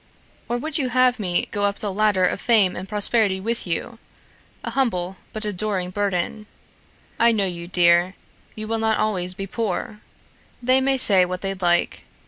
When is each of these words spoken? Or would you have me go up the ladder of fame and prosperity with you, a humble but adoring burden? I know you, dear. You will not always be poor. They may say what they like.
Or 0.49 0.57
would 0.57 0.79
you 0.79 0.89
have 0.89 1.19
me 1.19 1.47
go 1.51 1.65
up 1.65 1.77
the 1.77 1.93
ladder 1.93 2.25
of 2.25 2.41
fame 2.41 2.75
and 2.75 2.89
prosperity 2.89 3.39
with 3.39 3.67
you, 3.67 3.99
a 4.63 4.71
humble 4.71 5.17
but 5.31 5.45
adoring 5.45 5.91
burden? 5.91 6.47
I 7.19 7.31
know 7.31 7.45
you, 7.45 7.67
dear. 7.67 8.15
You 8.55 8.67
will 8.67 8.79
not 8.79 8.97
always 8.97 9.35
be 9.35 9.45
poor. 9.45 9.99
They 10.59 10.81
may 10.81 10.97
say 10.97 11.23
what 11.23 11.41
they 11.41 11.53
like. 11.53 12.03